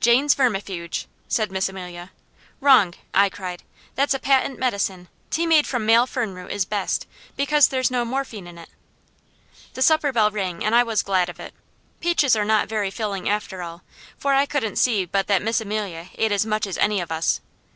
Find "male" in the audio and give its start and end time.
5.86-6.04